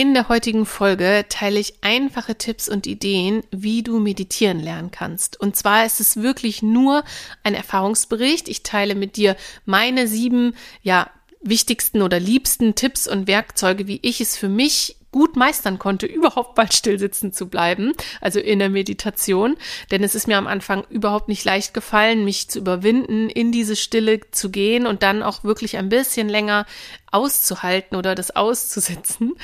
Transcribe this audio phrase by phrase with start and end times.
[0.00, 5.40] In der heutigen Folge teile ich einfache Tipps und Ideen, wie du meditieren lernen kannst.
[5.40, 7.02] Und zwar ist es wirklich nur
[7.42, 8.48] ein Erfahrungsbericht.
[8.48, 9.34] Ich teile mit dir
[9.64, 15.36] meine sieben, ja, wichtigsten oder liebsten Tipps und Werkzeuge, wie ich es für mich gut
[15.36, 19.56] meistern konnte, überhaupt mal still sitzen zu bleiben, also in der Meditation.
[19.90, 23.76] Denn es ist mir am Anfang überhaupt nicht leicht gefallen, mich zu überwinden, in diese
[23.76, 26.66] Stille zu gehen und dann auch wirklich ein bisschen länger
[27.10, 29.34] auszuhalten oder das auszusitzen.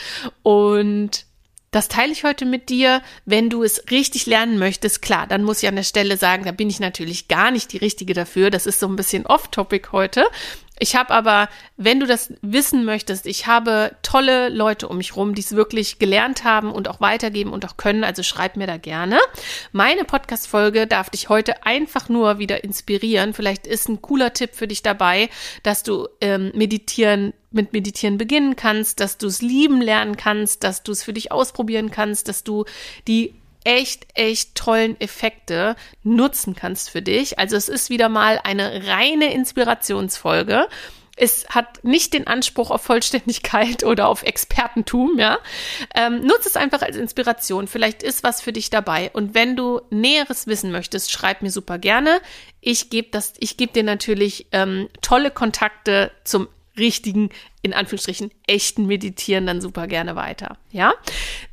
[0.43, 1.25] Und
[1.71, 3.03] das teile ich heute mit dir.
[3.25, 6.53] Wenn du es richtig lernen möchtest, klar, dann muss ich an der Stelle sagen, da
[6.53, 8.51] bin ich natürlich gar nicht die Richtige dafür.
[8.51, 10.25] Das ist so ein bisschen off-topic heute.
[10.81, 15.35] Ich habe aber, wenn du das wissen möchtest, ich habe tolle Leute um mich rum,
[15.35, 18.03] die es wirklich gelernt haben und auch weitergeben und auch können.
[18.03, 19.19] Also schreib mir da gerne.
[19.71, 23.35] Meine Podcast-Folge darf dich heute einfach nur wieder inspirieren.
[23.35, 25.31] Vielleicht ist ein cooler Tipp für dich dabei,
[25.63, 30.83] dass du ähm, meditieren mit Meditieren beginnen kannst, dass du es lieben lernen kannst, dass
[30.83, 32.65] du es für dich ausprobieren kannst, dass du
[33.07, 33.33] die
[33.65, 37.39] echt, echt tollen Effekte nutzen kannst für dich.
[37.39, 40.69] Also es ist wieder mal eine reine Inspirationsfolge.
[41.17, 45.39] Es hat nicht den Anspruch auf Vollständigkeit oder auf Expertentum, ja.
[45.95, 47.69] Ähm, nutze es einfach als Inspiration.
[47.69, 49.11] Vielleicht ist was für dich dabei.
[49.13, 52.21] Und wenn du Näheres wissen möchtest, schreib mir super gerne.
[52.61, 57.31] Ich gebe das, dir natürlich ähm, tolle Kontakte zum richtigen,
[57.65, 60.59] in Anführungsstrichen, echten Meditieren dann super gerne weiter.
[60.71, 60.93] Ja?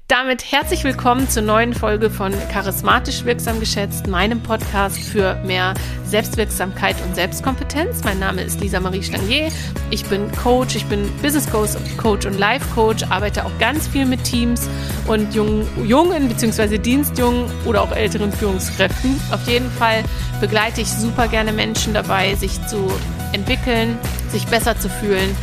[0.10, 6.98] Damit herzlich willkommen zur neuen Folge von Charismatisch Wirksam Geschätzt, meinem Podcast für mehr Selbstwirksamkeit
[7.06, 8.04] und Selbstkompetenz.
[8.04, 9.48] Mein Name ist Lisa Marie Stanier.
[9.90, 14.22] Ich bin Coach, ich bin Business Coach und Life Coach, arbeite auch ganz viel mit
[14.26, 14.68] Teams
[15.08, 16.78] und jungen, jungen bzw.
[16.78, 19.18] Dienstjungen oder auch älteren Führungskräften.
[19.32, 20.04] Auf jeden Fall
[20.42, 22.92] begleite ich super gerne Menschen dabei, sich zu
[23.32, 23.98] entwickeln,
[24.30, 25.34] sich besser zu fühlen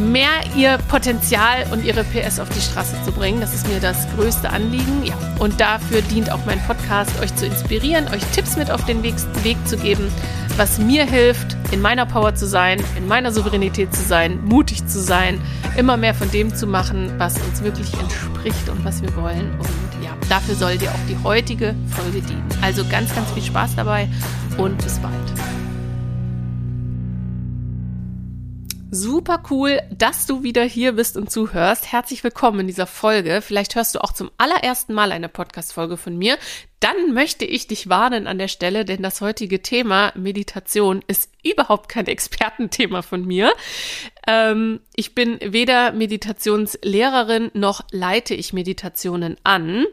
[0.00, 3.40] mehr ihr Potenzial und ihre PS auf die Straße zu bringen.
[3.40, 5.04] Das ist mir das größte Anliegen.
[5.04, 9.02] Ja, und dafür dient auch mein Podcast, euch zu inspirieren, euch Tipps mit auf den
[9.02, 10.10] Weg, Weg zu geben,
[10.56, 15.00] was mir hilft, in meiner Power zu sein, in meiner Souveränität zu sein, mutig zu
[15.00, 15.40] sein,
[15.76, 19.50] immer mehr von dem zu machen, was uns wirklich entspricht und was wir wollen.
[19.58, 22.48] Und ja, dafür soll dir auch die heutige Folge dienen.
[22.62, 24.08] Also ganz, ganz viel Spaß dabei
[24.58, 25.59] und bis bald.
[28.92, 31.92] Super cool, dass du wieder hier bist und zuhörst.
[31.92, 33.40] Herzlich willkommen in dieser Folge.
[33.40, 36.36] Vielleicht hörst du auch zum allerersten Mal eine Podcast-Folge von mir.
[36.80, 41.88] Dann möchte ich dich warnen an der Stelle, denn das heutige Thema Meditation ist überhaupt
[41.88, 43.52] kein Expertenthema von mir.
[44.26, 49.86] Ähm, ich bin weder Meditationslehrerin noch leite ich Meditationen an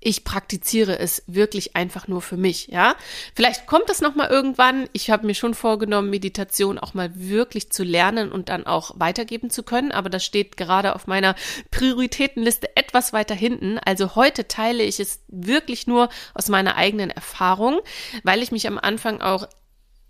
[0.00, 2.94] ich praktiziere es wirklich einfach nur für mich, ja.
[3.34, 4.88] Vielleicht kommt das noch mal irgendwann.
[4.92, 9.50] Ich habe mir schon vorgenommen, Meditation auch mal wirklich zu lernen und dann auch weitergeben
[9.50, 11.34] zu können, aber das steht gerade auf meiner
[11.70, 13.78] Prioritätenliste etwas weiter hinten.
[13.78, 17.80] Also heute teile ich es wirklich nur aus meiner eigenen Erfahrung,
[18.22, 19.48] weil ich mich am Anfang auch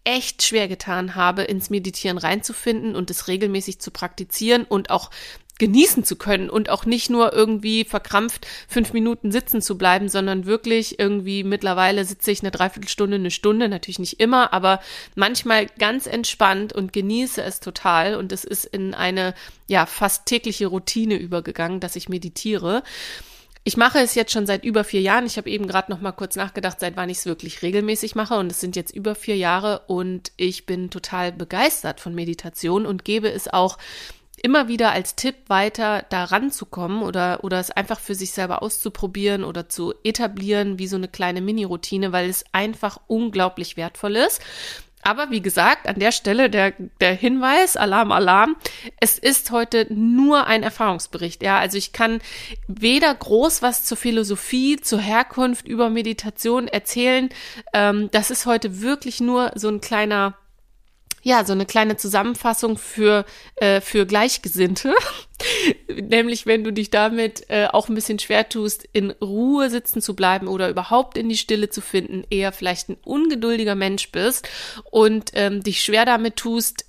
[0.05, 5.11] echt schwer getan habe, ins Meditieren reinzufinden und es regelmäßig zu praktizieren und auch
[5.59, 10.47] genießen zu können und auch nicht nur irgendwie verkrampft fünf Minuten sitzen zu bleiben, sondern
[10.47, 14.81] wirklich irgendwie mittlerweile sitze ich eine Dreiviertelstunde, eine Stunde, natürlich nicht immer, aber
[15.15, 19.35] manchmal ganz entspannt und genieße es total und es ist in eine
[19.67, 22.83] ja fast tägliche Routine übergegangen, dass ich meditiere.
[23.65, 25.27] Ich mache es jetzt schon seit über vier Jahren.
[25.27, 28.39] Ich habe eben gerade noch mal kurz nachgedacht, seit wann ich es wirklich regelmäßig mache.
[28.39, 33.05] Und es sind jetzt über vier Jahre und ich bin total begeistert von Meditation und
[33.05, 33.77] gebe es auch
[34.43, 39.45] immer wieder als Tipp weiter da ranzukommen oder, oder es einfach für sich selber auszuprobieren
[39.45, 44.41] oder zu etablieren wie so eine kleine Mini-Routine, weil es einfach unglaublich wertvoll ist.
[45.03, 48.57] Aber wie gesagt, an der Stelle der, der Hinweis, Alarm, Alarm,
[49.01, 51.43] es ist heute nur ein Erfahrungsbericht.
[51.43, 52.21] Ja, also ich kann
[52.67, 57.31] weder groß was zur Philosophie, zur Herkunft über Meditation erzählen.
[57.73, 60.35] Ähm, das ist heute wirklich nur so ein kleiner
[61.23, 63.25] ja, so eine kleine Zusammenfassung für,
[63.57, 64.95] äh, für Gleichgesinnte.
[65.89, 70.15] Nämlich, wenn du dich damit äh, auch ein bisschen schwer tust, in Ruhe sitzen zu
[70.15, 74.49] bleiben oder überhaupt in die Stille zu finden, eher vielleicht ein ungeduldiger Mensch bist
[74.91, 76.85] und ähm, dich schwer damit tust,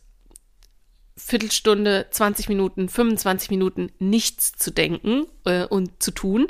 [1.20, 6.48] Viertelstunde, 20 Minuten, 25 Minuten nichts zu denken äh, und zu tun,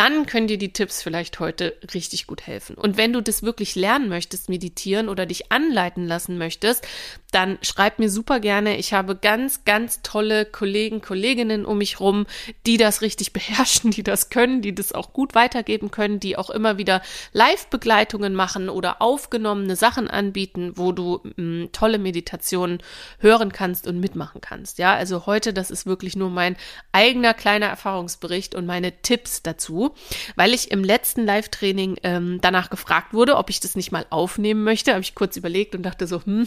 [0.00, 2.74] dann können dir die Tipps vielleicht heute richtig gut helfen.
[2.74, 6.88] Und wenn du das wirklich lernen möchtest, meditieren oder dich anleiten lassen möchtest,
[7.32, 8.78] dann schreib mir super gerne.
[8.78, 12.24] Ich habe ganz, ganz tolle Kollegen, Kolleginnen um mich rum,
[12.64, 16.48] die das richtig beherrschen, die das können, die das auch gut weitergeben können, die auch
[16.48, 17.02] immer wieder
[17.34, 22.78] Live-Begleitungen machen oder aufgenommene Sachen anbieten, wo du mh, mm, tolle Meditationen
[23.18, 24.78] hören kannst und mitmachen kannst.
[24.78, 26.56] Ja, also heute, das ist wirklich nur mein
[26.90, 29.89] eigener kleiner Erfahrungsbericht und meine Tipps dazu,
[30.36, 34.64] weil ich im letzten Live-Training ähm, danach gefragt wurde, ob ich das nicht mal aufnehmen
[34.64, 34.92] möchte.
[34.92, 36.46] Habe ich kurz überlegt und dachte so, hm,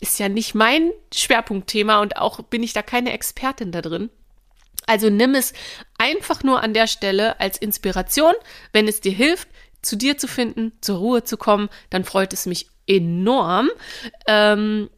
[0.00, 4.10] ist ja nicht mein Schwerpunktthema und auch bin ich da keine Expertin da drin.
[4.86, 5.52] Also nimm es
[5.98, 8.32] einfach nur an der Stelle als Inspiration.
[8.72, 9.48] Wenn es dir hilft,
[9.82, 13.68] zu dir zu finden, zur Ruhe zu kommen, dann freut es mich enorm.
[14.26, 14.88] Ähm,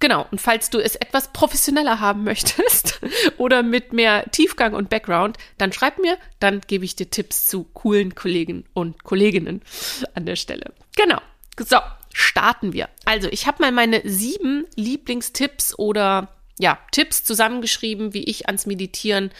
[0.00, 3.00] genau, und falls du es etwas professioneller haben möchtest
[3.38, 7.64] oder mit mehr Tiefgang und Background, dann schreib mir, dann gebe ich dir Tipps zu
[7.64, 9.62] coolen Kollegen und Kolleginnen
[10.14, 10.72] an der Stelle.
[10.96, 11.20] Genau.
[11.58, 11.78] So,
[12.12, 12.88] starten wir.
[13.04, 19.30] Also, ich habe mal meine sieben Lieblingstipps oder ja, Tipps zusammengeschrieben, wie ich ans Meditieren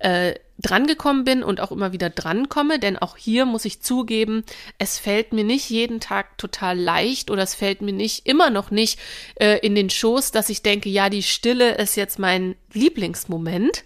[0.00, 4.44] äh, drangekommen bin und auch immer wieder drankomme, denn auch hier muss ich zugeben,
[4.78, 8.70] es fällt mir nicht jeden Tag total leicht oder es fällt mir nicht immer noch
[8.70, 8.98] nicht
[9.36, 13.84] äh, in den Schoß, dass ich denke, ja, die Stille ist jetzt mein Lieblingsmoment.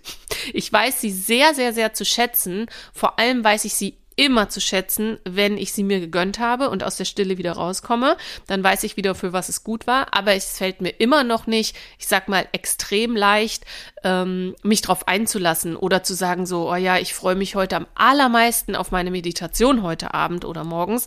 [0.52, 2.66] Ich weiß sie sehr, sehr, sehr zu schätzen.
[2.92, 6.82] Vor allem weiß ich sie immer zu schätzen, wenn ich sie mir gegönnt habe und
[6.82, 8.16] aus der Stille wieder rauskomme.
[8.46, 10.14] Dann weiß ich wieder, für was es gut war.
[10.14, 13.64] Aber es fällt mir immer noch nicht, ich sag mal, extrem leicht,
[14.04, 17.86] ähm, mich drauf einzulassen oder zu sagen so, oh ja, ich freue mich heute am
[17.94, 21.06] allermeisten auf meine Meditation heute Abend oder morgens.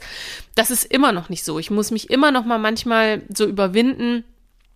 [0.53, 1.57] Das ist immer noch nicht so.
[1.57, 4.23] Ich muss mich immer noch mal manchmal so überwinden,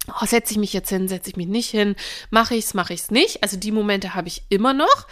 [0.08, 1.96] Oh, setze ich mich jetzt hin, setze ich mich nicht hin,
[2.30, 3.42] mache ich's, mache ich's nicht.
[3.42, 5.08] Also die Momente habe ich immer noch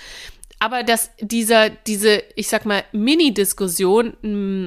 [0.62, 4.16] aber dass dieser, diese, ich sag mal, Mini-Diskussion,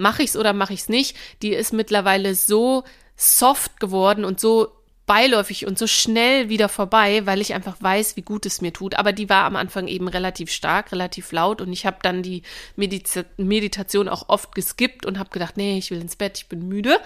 [0.00, 2.82] mache ich's oder mache ich's nicht, die ist mittlerweile so
[3.14, 4.72] soft geworden und so
[5.06, 8.96] beiläufig und so schnell wieder vorbei, weil ich einfach weiß, wie gut es mir tut.
[8.96, 12.42] Aber die war am Anfang eben relativ stark, relativ laut und ich habe dann die
[12.74, 16.66] Medita Meditation auch oft geskippt und habe gedacht, nee, ich will ins Bett, ich bin
[16.66, 16.98] müde.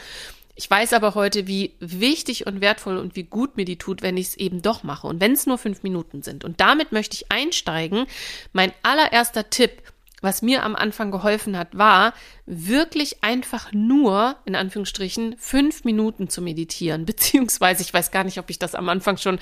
[0.59, 4.17] Ich weiß aber heute, wie wichtig und wertvoll und wie gut mir die tut, wenn
[4.17, 6.45] ich es eben doch mache und wenn es nur fünf Minuten sind.
[6.45, 8.07] Und damit möchte ich einsteigen.
[8.53, 9.85] Mein allererster Tipp,
[10.21, 12.13] was mir am Anfang geholfen hat, war
[12.45, 17.05] wirklich einfach nur, in Anführungsstrichen, fünf Minuten zu meditieren.
[17.07, 19.39] Beziehungsweise, ich weiß gar nicht, ob ich das am Anfang schon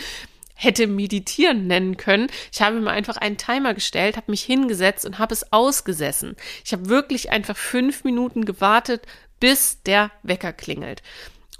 [0.56, 2.29] hätte meditieren nennen können.
[2.50, 6.35] Ich habe mir einfach einen Timer gestellt, habe mich hingesetzt und habe es ausgesessen.
[6.64, 9.06] Ich habe wirklich einfach fünf Minuten gewartet,
[9.38, 11.03] bis der Wecker klingelt.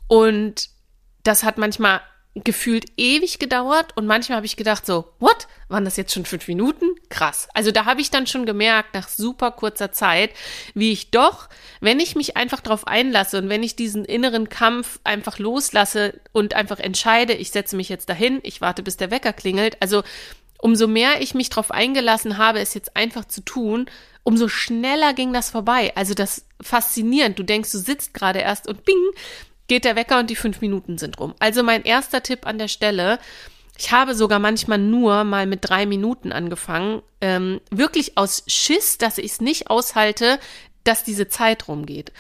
[0.09, 0.71] Und
[1.23, 2.01] das hat manchmal
[2.45, 5.49] gefühlt ewig gedauert und manchmal habe ich gedacht so, what?
[5.69, 6.87] Waren das jetzt schon fünf Minuten?
[7.09, 7.49] Krass.
[7.55, 10.31] Also da habe ich dann schon gemerkt, nach super kurzer Zeit,
[10.75, 11.49] wie ich doch,
[11.81, 16.55] wenn ich mich einfach darauf einlasse und wenn ich diesen inneren Kampf einfach loslasse und
[16.55, 20.03] einfach entscheide, ich setze mich jetzt dahin, ich warte, bis der Wecker klingelt, also
[20.59, 23.87] umso mehr ich mich darauf eingelassen habe, es jetzt einfach zu tun,
[24.25, 25.93] umso schneller ging das vorbei.
[25.95, 27.39] Also das faszinierend.
[27.39, 29.01] Du denkst, du sitzt gerade erst und bing,
[29.69, 31.35] geht der Wecker und die fünf Minuten sind rum.
[31.39, 33.19] Also mein erster Tipp an der Stelle,
[33.79, 39.19] ich habe sogar manchmal nur mal mit drei Minuten angefangen, ähm, wirklich aus Schiss, dass
[39.19, 40.39] ich es nicht aushalte,
[40.85, 42.13] dass diese Zeit rumgeht.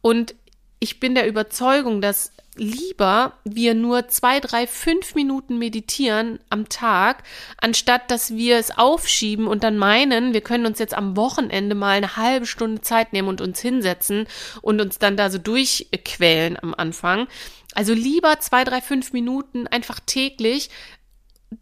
[0.00, 0.34] Und
[0.80, 7.22] ich bin der Überzeugung, dass lieber wir nur zwei, drei, fünf Minuten meditieren am Tag,
[7.60, 11.96] anstatt dass wir es aufschieben und dann meinen, wir können uns jetzt am Wochenende mal
[11.96, 14.26] eine halbe Stunde Zeit nehmen und uns hinsetzen
[14.62, 17.26] und uns dann da so durchquälen am Anfang.
[17.74, 20.70] Also lieber zwei, drei, fünf Minuten einfach täglich,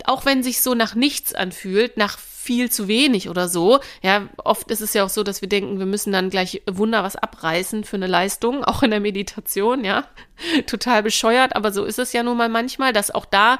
[0.04, 3.78] auch wenn sich so nach nichts anfühlt, nach viel zu wenig oder so.
[4.02, 7.04] Ja, oft ist es ja auch so, dass wir denken, wir müssen dann gleich Wunder
[7.04, 10.06] was abreißen für eine Leistung, auch in der Meditation, ja.
[10.66, 13.58] Total bescheuert, aber so ist es ja nun mal manchmal, dass auch da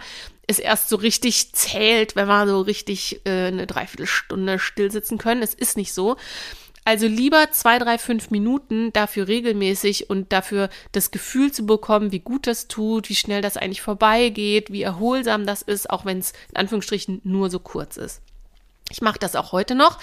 [0.48, 5.42] es erst so richtig zählt, wenn wir so richtig äh, eine Dreiviertelstunde still sitzen können.
[5.42, 6.16] Es ist nicht so.
[6.84, 12.18] Also lieber zwei, drei, fünf Minuten dafür regelmäßig und dafür das Gefühl zu bekommen, wie
[12.18, 16.32] gut das tut, wie schnell das eigentlich vorbeigeht, wie erholsam das ist, auch wenn es
[16.50, 18.20] in Anführungsstrichen nur so kurz ist.
[18.92, 19.98] Ich mache das auch heute noch.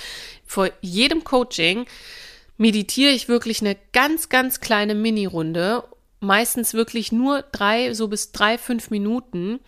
[0.46, 1.86] Vor jedem Coaching
[2.58, 5.84] meditiere ich wirklich eine ganz, ganz kleine Mini-Runde.
[6.20, 9.60] Meistens wirklich nur drei, so bis drei, fünf Minuten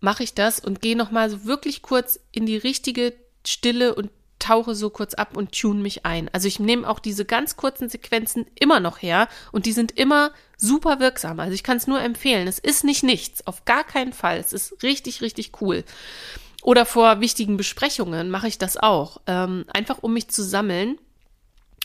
[0.00, 3.14] mache ich das und gehe nochmal so wirklich kurz in die richtige
[3.46, 4.10] Stille und
[4.40, 6.28] tauche so kurz ab und tune mich ein.
[6.32, 10.32] Also ich nehme auch diese ganz kurzen Sequenzen immer noch her und die sind immer
[10.56, 11.38] super wirksam.
[11.38, 12.48] Also ich kann es nur empfehlen.
[12.48, 14.38] Es ist nicht nichts, auf gar keinen Fall.
[14.38, 15.84] Es ist richtig, richtig cool.
[16.62, 19.20] Oder vor wichtigen Besprechungen mache ich das auch.
[19.26, 20.98] Ähm, einfach um mich zu sammeln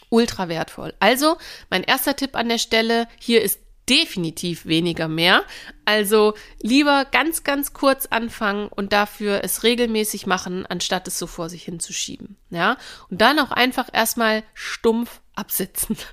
[0.10, 0.94] Ultra wertvoll.
[1.00, 1.38] Also,
[1.70, 5.44] mein erster Tipp an der Stelle, hier ist definitiv weniger mehr.
[5.86, 11.50] Also lieber ganz, ganz kurz anfangen und dafür es regelmäßig machen, anstatt es so vor
[11.50, 12.36] sich hinzuschieben.
[12.50, 12.78] Ja,
[13.10, 15.98] und dann auch einfach erstmal stumpf absitzen.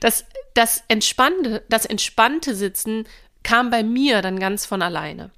[0.00, 3.06] Das, das entspannte, das entspannte Sitzen
[3.42, 5.30] kam bei mir dann ganz von alleine.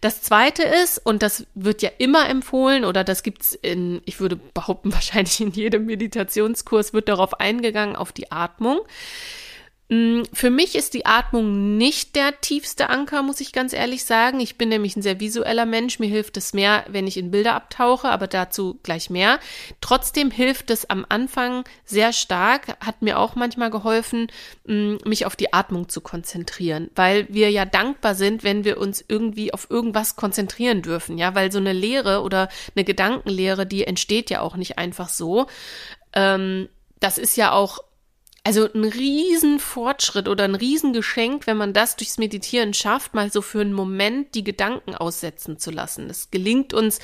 [0.00, 4.36] Das zweite ist, und das wird ja immer empfohlen, oder das gibt's in, ich würde
[4.36, 8.80] behaupten, wahrscheinlich in jedem Meditationskurs wird darauf eingegangen, auf die Atmung.
[9.90, 14.38] Mm, für mich ist die Atmung nicht der tiefste Anker, muss ich ganz ehrlich sagen.
[14.38, 15.98] Ich bin nämlich ein sehr visueller Mensch.
[15.98, 19.40] Mir hilft es mehr, wenn ich in Bilder abtauche, aber dazu gleich mehr.
[19.80, 24.28] Trotzdem hilft es am Anfang sehr stark, hat mir auch manchmal geholfen,
[24.66, 29.02] mm, mich auf die Atmung zu konzentrieren, weil wir ja dankbar sind, wenn wir uns
[29.08, 34.28] irgendwie auf irgendwas konzentrieren dürfen, ja, weil so eine Lehre oder eine Gedankenlehre, die entsteht
[34.28, 35.46] ja auch nicht einfach so.
[36.12, 36.68] Ähm,
[37.00, 37.78] das ist ja auch
[38.48, 43.60] also ein Riesenfortschritt oder ein Riesengeschenk, wenn man das durchs Meditieren schafft, mal so für
[43.60, 46.08] einen Moment die Gedanken aussetzen zu lassen.
[46.08, 46.98] Das gelingt uns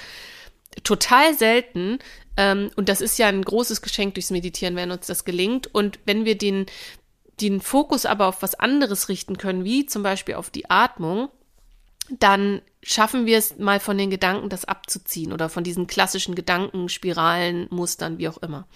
[0.84, 1.98] total selten.
[2.38, 5.66] Ähm, und das ist ja ein großes Geschenk durchs Meditieren, wenn uns das gelingt.
[5.66, 6.64] Und wenn wir den,
[7.42, 11.28] den Fokus aber auf was anderes richten können, wie zum Beispiel auf die Atmung,
[12.08, 17.66] dann schaffen wir es mal von den Gedanken, das abzuziehen oder von diesen klassischen Gedankenspiralen,
[17.68, 18.66] Mustern, wie auch immer.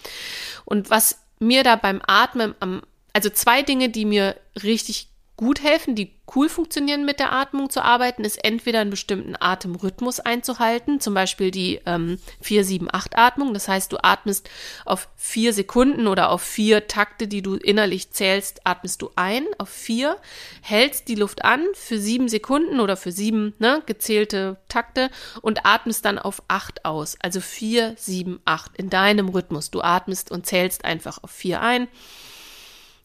[0.65, 2.81] Und was mir da beim Atmen am,
[3.13, 5.08] also zwei Dinge, die mir richtig
[5.39, 10.19] gut helfen, die cool funktionieren mit der Atmung zu arbeiten, ist entweder einen bestimmten Atemrhythmus
[10.19, 13.53] einzuhalten, zum Beispiel die ähm, 4-7-8-Atmung.
[13.53, 14.49] Das heißt, du atmest
[14.83, 19.69] auf vier Sekunden oder auf vier Takte, die du innerlich zählst, atmest du ein, auf
[19.69, 20.17] vier,
[20.61, 25.09] hältst die Luft an für sieben Sekunden oder für sieben ne, gezählte Takte
[25.41, 27.15] und atmest dann auf acht aus.
[27.21, 29.71] Also vier, sieben, acht in deinem Rhythmus.
[29.71, 31.87] Du atmest und zählst einfach auf vier ein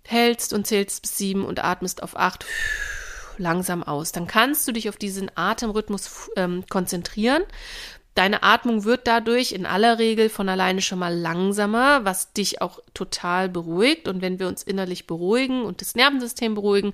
[0.07, 2.45] hältst und zählst bis sieben und atmest auf acht
[3.39, 4.13] langsam aus.
[4.13, 7.43] Dann kannst du dich auf diesen Atemrhythmus ähm, konzentrieren.
[8.15, 12.79] Deine Atmung wird dadurch in aller Regel von alleine schon mal langsamer, was dich auch
[12.95, 14.07] total beruhigt.
[14.07, 16.93] Und wenn wir uns innerlich beruhigen und das Nervensystem beruhigen,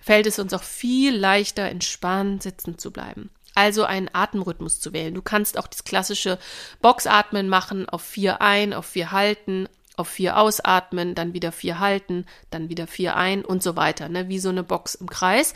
[0.00, 3.30] fällt es uns auch viel leichter, entspannt sitzen zu bleiben.
[3.54, 5.14] Also einen Atemrhythmus zu wählen.
[5.14, 6.38] Du kannst auch das klassische
[6.80, 12.26] Boxatmen machen, auf vier ein, auf vier halten, auf vier ausatmen, dann wieder vier halten,
[12.50, 14.28] dann wieder vier ein und so weiter, ne?
[14.28, 15.54] wie so eine Box im Kreis.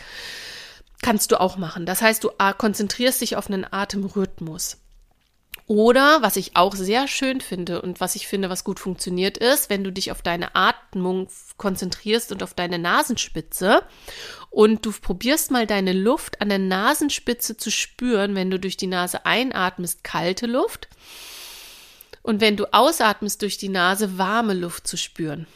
[1.03, 1.85] Kannst du auch machen.
[1.85, 4.79] Das heißt, du konzentrierst dich auf einen Atemrhythmus.
[5.67, 9.71] Oder, was ich auch sehr schön finde und was ich finde, was gut funktioniert, ist,
[9.71, 13.83] wenn du dich auf deine Atmung konzentrierst und auf deine Nasenspitze
[14.51, 18.89] und du probierst mal deine Luft an der Nasenspitze zu spüren, wenn du durch die
[18.89, 20.89] Nase einatmest, kalte Luft
[22.23, 25.47] und wenn du ausatmest durch die Nase, warme Luft zu spüren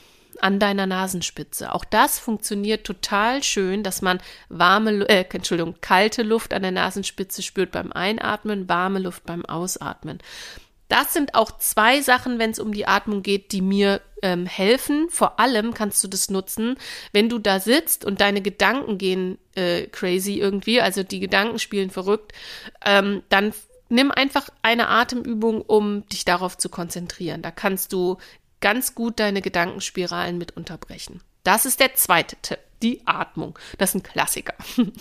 [0.40, 1.74] an deiner Nasenspitze.
[1.74, 7.42] Auch das funktioniert total schön, dass man warme, äh, Entschuldigung, kalte Luft an der Nasenspitze
[7.42, 10.18] spürt beim Einatmen, warme Luft beim Ausatmen.
[10.88, 15.08] Das sind auch zwei Sachen, wenn es um die Atmung geht, die mir ähm, helfen.
[15.10, 16.76] Vor allem kannst du das nutzen,
[17.12, 21.90] wenn du da sitzt und deine Gedanken gehen äh, crazy irgendwie, also die Gedanken spielen
[21.90, 22.32] verrückt,
[22.84, 23.52] ähm, dann
[23.88, 27.42] nimm einfach eine Atemübung, um dich darauf zu konzentrieren.
[27.42, 28.18] Da kannst du
[28.60, 31.20] ganz gut deine Gedankenspiralen mit unterbrechen.
[31.44, 33.56] Das ist der zweite Tipp, die Atmung.
[33.78, 34.54] Das ist ein Klassiker.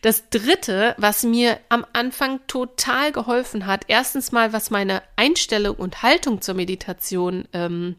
[0.00, 6.02] Das dritte, was mir am Anfang total geholfen hat, erstens mal, was meine Einstellung und
[6.02, 7.96] Haltung zur Meditation ähm,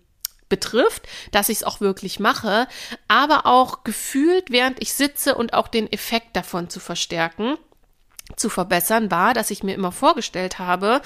[0.50, 2.68] betrifft, dass ich es auch wirklich mache,
[3.08, 7.58] aber auch gefühlt, während ich sitze und auch den Effekt davon zu verstärken
[8.36, 11.02] zu verbessern, war, dass ich mir immer vorgestellt habe,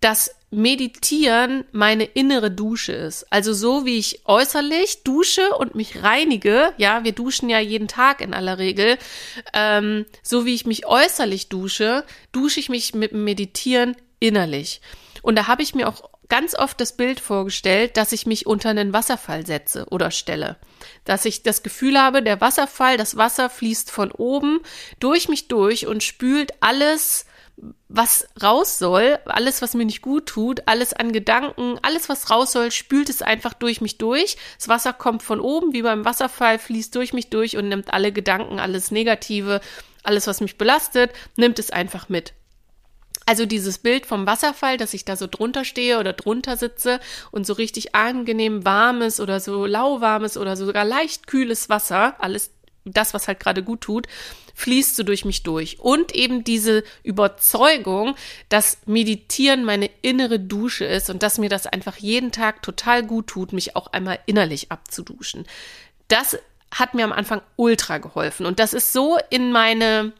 [0.00, 3.26] dass Meditieren meine innere Dusche ist.
[3.32, 8.20] Also so wie ich äußerlich dusche und mich reinige, ja, wir duschen ja jeden Tag
[8.20, 8.98] in aller Regel,
[9.52, 14.80] ähm, so wie ich mich äußerlich dusche, dusche ich mich mit Meditieren innerlich.
[15.22, 18.70] Und da habe ich mir auch ganz oft das Bild vorgestellt, dass ich mich unter
[18.70, 20.56] einen Wasserfall setze oder stelle.
[21.04, 24.60] Dass ich das Gefühl habe, der Wasserfall, das Wasser fließt von oben
[25.00, 27.26] durch mich durch und spült alles,
[27.88, 32.52] was raus soll, alles, was mir nicht gut tut, alles an Gedanken, alles, was raus
[32.52, 34.36] soll, spült es einfach durch mich durch.
[34.58, 38.12] Das Wasser kommt von oben, wie beim Wasserfall, fließt durch mich durch und nimmt alle
[38.12, 39.60] Gedanken, alles Negative,
[40.02, 42.34] alles, was mich belastet, nimmt es einfach mit.
[43.26, 47.00] Also dieses Bild vom Wasserfall, dass ich da so drunter stehe oder drunter sitze
[47.30, 52.50] und so richtig angenehm warmes oder so lauwarmes oder sogar leicht kühles Wasser, alles
[52.84, 54.06] das, was halt gerade gut tut,
[54.54, 55.80] fließt so durch mich durch.
[55.80, 58.14] Und eben diese Überzeugung,
[58.48, 63.28] dass Meditieren meine innere Dusche ist und dass mir das einfach jeden Tag total gut
[63.28, 65.46] tut, mich auch einmal innerlich abzuduschen.
[66.08, 66.38] Das
[66.70, 68.46] hat mir am Anfang ultra geholfen.
[68.46, 70.12] Und das ist so in meine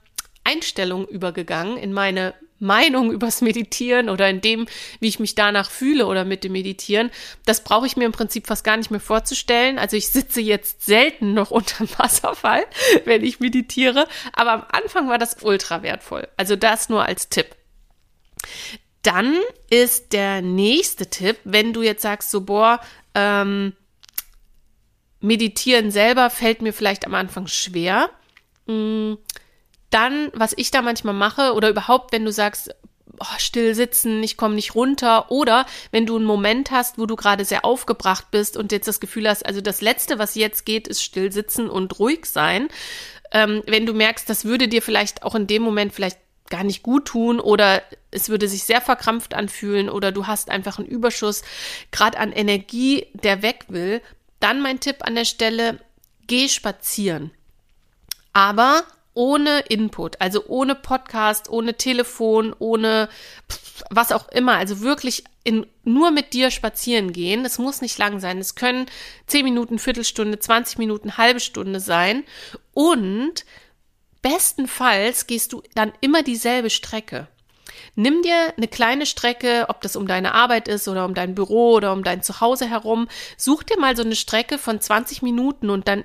[0.43, 4.67] Einstellung übergegangen, in meine Meinung übers Meditieren oder in dem,
[5.01, 7.11] wie ich mich danach fühle oder mit dem Meditieren,
[7.45, 9.79] das brauche ich mir im Prinzip fast gar nicht mehr vorzustellen.
[9.79, 12.65] Also ich sitze jetzt selten noch unter dem Wasserfall,
[13.05, 16.29] wenn ich meditiere, aber am Anfang war das ultra wertvoll.
[16.37, 17.55] Also das nur als Tipp.
[19.03, 22.81] Dann ist der nächste Tipp, wenn du jetzt sagst, so boah,
[23.15, 23.75] ähm,
[25.21, 28.11] meditieren selber fällt mir vielleicht am Anfang schwer.
[28.67, 29.19] Mh, mm,
[29.95, 32.75] dann, was ich da manchmal mache, oder überhaupt, wenn du sagst,
[33.21, 37.15] oh, still sitzen, ich komme nicht runter, oder wenn du einen Moment hast, wo du
[37.15, 40.89] gerade sehr aufgebracht bist und jetzt das Gefühl hast, also das Letzte, was jetzt geht,
[40.89, 42.69] ist still sitzen und ruhig sein.
[43.31, 46.19] Ähm, wenn du merkst, das würde dir vielleicht auch in dem Moment vielleicht
[46.51, 50.79] gar nicht gut tun oder es würde sich sehr verkrampft anfühlen oder du hast einfach
[50.79, 51.43] einen Überschuss
[51.91, 54.03] gerade an Energie, der weg will,
[54.41, 55.79] dann mein Tipp an der Stelle,
[56.27, 57.31] geh spazieren.
[58.33, 58.83] Aber
[59.15, 63.09] ohne Input, also ohne Podcast, ohne Telefon, ohne
[63.91, 67.45] was auch immer, also wirklich in, nur mit dir spazieren gehen.
[67.45, 68.39] Es muss nicht lang sein.
[68.39, 68.87] Es können
[69.27, 72.25] 10 Minuten, Viertelstunde, 20 Minuten, halbe Stunde sein.
[72.73, 73.45] Und
[74.23, 77.29] bestenfalls gehst du dann immer dieselbe Strecke.
[77.97, 81.73] Nimm dir eine kleine Strecke, ob das um deine Arbeit ist oder um dein Büro
[81.75, 83.09] oder um dein Zuhause herum.
[83.37, 86.05] Such dir mal so eine Strecke von 20 Minuten und dann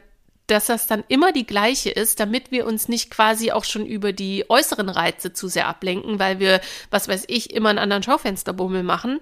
[0.49, 4.13] dass das dann immer die gleiche ist, damit wir uns nicht quasi auch schon über
[4.13, 8.83] die äußeren Reize zu sehr ablenken, weil wir, was weiß ich, immer einen anderen Schaufensterbummel
[8.83, 9.19] machen.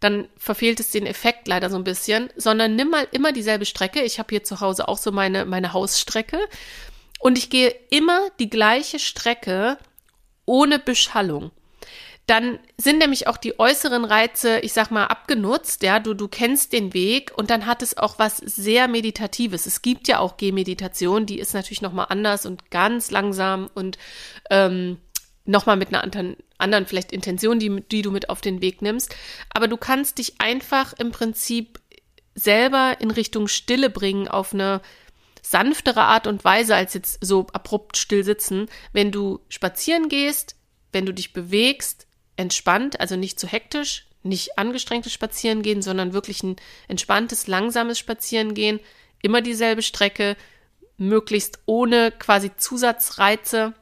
[0.00, 4.02] Dann verfehlt es den Effekt leider so ein bisschen, sondern nimm mal immer dieselbe Strecke.
[4.02, 6.38] Ich habe hier zu Hause auch so meine, meine Hausstrecke.
[7.18, 9.78] Und ich gehe immer die gleiche Strecke
[10.44, 11.52] ohne Beschallung
[12.26, 16.72] dann sind nämlich auch die äußeren Reize, ich sag mal, abgenutzt, ja, du, du kennst
[16.72, 19.66] den Weg und dann hat es auch was sehr Meditatives.
[19.66, 23.98] Es gibt ja auch Gehmeditation, die ist natürlich nochmal anders und ganz langsam und
[24.50, 24.98] ähm,
[25.44, 29.14] nochmal mit einer anderen, anderen vielleicht Intention, die, die du mit auf den Weg nimmst.
[29.50, 31.78] Aber du kannst dich einfach im Prinzip
[32.34, 34.80] selber in Richtung Stille bringen auf eine
[35.42, 40.56] sanftere Art und Weise als jetzt so abrupt still sitzen, wenn du spazieren gehst,
[40.92, 46.56] wenn du dich bewegst, entspannt, also nicht zu hektisch, nicht angestrengtes Spazierengehen, sondern wirklich ein
[46.88, 48.80] entspanntes, langsames Spazierengehen,
[49.22, 50.36] immer dieselbe Strecke,
[50.96, 53.74] möglichst ohne quasi Zusatzreize.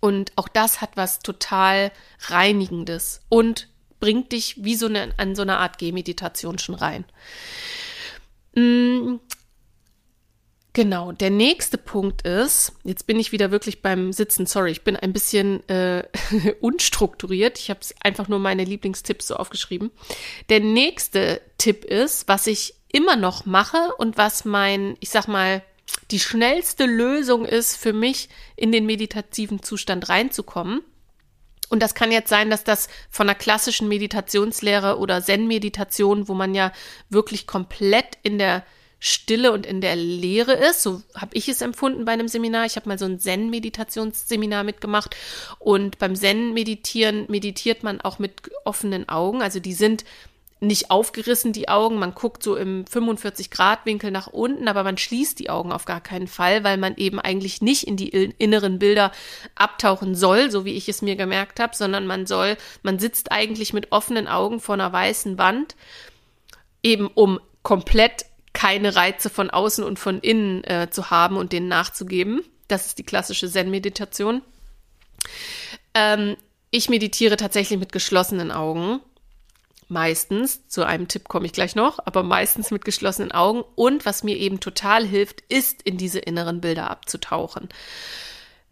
[0.00, 1.92] Und auch das hat was total
[2.26, 3.68] Reinigendes und
[4.00, 7.04] bringt dich wie so eine, an so eine Art Gehmeditation schon rein.
[10.78, 14.94] Genau, der nächste Punkt ist, jetzt bin ich wieder wirklich beim Sitzen, sorry, ich bin
[14.94, 16.04] ein bisschen äh,
[16.60, 19.90] unstrukturiert, ich habe einfach nur meine Lieblingstipps so aufgeschrieben.
[20.50, 25.64] Der nächste Tipp ist, was ich immer noch mache und was mein, ich sag mal,
[26.12, 30.82] die schnellste Lösung ist für mich, in den meditativen Zustand reinzukommen.
[31.70, 36.54] Und das kann jetzt sein, dass das von einer klassischen Meditationslehre oder Zen-Meditation, wo man
[36.54, 36.70] ja
[37.10, 38.64] wirklich komplett in der
[39.00, 40.82] Stille und in der Leere ist.
[40.82, 42.66] So habe ich es empfunden bei einem Seminar.
[42.66, 45.16] Ich habe mal so ein Zen-Meditationsseminar mitgemacht
[45.58, 49.42] und beim Zen-Meditieren meditiert man auch mit offenen Augen.
[49.42, 50.04] Also die sind
[50.60, 51.98] nicht aufgerissen, die Augen.
[51.98, 56.26] Man guckt so im 45-Grad-Winkel nach unten, aber man schließt die Augen auf gar keinen
[56.26, 59.12] Fall, weil man eben eigentlich nicht in die inneren Bilder
[59.54, 63.72] abtauchen soll, so wie ich es mir gemerkt habe, sondern man soll, man sitzt eigentlich
[63.72, 65.76] mit offenen Augen vor einer weißen Wand,
[66.82, 68.24] eben um komplett
[68.58, 72.42] keine Reize von außen und von innen äh, zu haben und denen nachzugeben.
[72.66, 74.42] Das ist die klassische Zen-Meditation.
[75.94, 76.36] Ähm,
[76.72, 78.98] ich meditiere tatsächlich mit geschlossenen Augen.
[79.86, 83.62] Meistens, zu einem Tipp komme ich gleich noch, aber meistens mit geschlossenen Augen.
[83.76, 87.68] Und was mir eben total hilft, ist in diese inneren Bilder abzutauchen.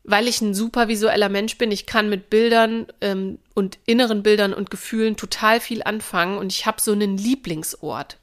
[0.03, 4.53] Weil ich ein super visueller Mensch bin, ich kann mit Bildern ähm, und inneren Bildern
[4.53, 8.19] und Gefühlen total viel anfangen und ich habe so einen Lieblingsort.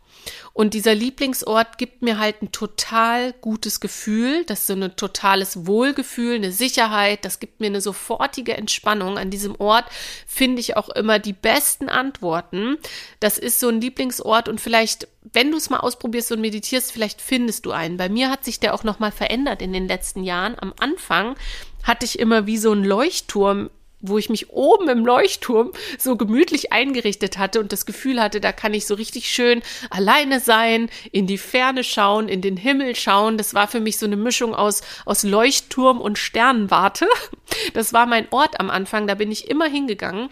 [0.54, 4.44] Und dieser Lieblingsort gibt mir halt ein total gutes Gefühl.
[4.46, 7.26] Das ist so ein totales Wohlgefühl, eine Sicherheit.
[7.26, 9.18] Das gibt mir eine sofortige Entspannung.
[9.18, 9.86] An diesem Ort
[10.28, 12.78] finde ich auch immer die besten Antworten.
[13.20, 17.22] Das ist so ein Lieblingsort und vielleicht, wenn du es mal ausprobierst und meditierst, vielleicht
[17.22, 17.98] findest du einen.
[17.98, 20.56] Bei mir hat sich der auch nochmal verändert in den letzten Jahren.
[20.60, 21.36] Am Anfang
[21.84, 23.70] hatte ich immer wie so einen Leuchtturm
[24.04, 28.52] wo ich mich oben im Leuchtturm so gemütlich eingerichtet hatte und das Gefühl hatte, da
[28.52, 33.38] kann ich so richtig schön alleine sein, in die Ferne schauen, in den Himmel schauen.
[33.38, 37.08] Das war für mich so eine Mischung aus, aus Leuchtturm und Sternenwarte.
[37.74, 40.30] Das war mein Ort am Anfang, da bin ich immer hingegangen.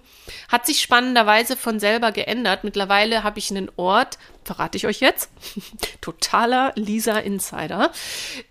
[0.50, 2.64] Hat sich spannenderweise von selber geändert.
[2.64, 5.30] Mittlerweile habe ich einen Ort, verrate ich euch jetzt.
[6.02, 7.92] Totaler Lisa Insider.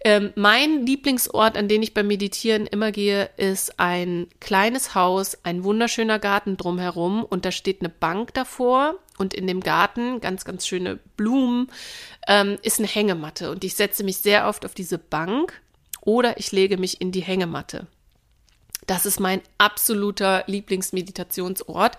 [0.04, 5.64] Ähm, mein Lieblingsort, an den ich beim Meditieren immer gehe, ist ein kleines Haus, ein
[5.64, 10.66] wunderschöner Garten drumherum und da steht eine Bank davor und in dem Garten ganz, ganz
[10.66, 11.68] schöne Blumen
[12.26, 15.60] ähm, ist eine Hängematte und ich setze mich sehr oft auf diese Bank
[16.00, 17.86] oder ich lege mich in die Hängematte.
[18.90, 21.96] Das ist mein absoluter Lieblingsmeditationsort.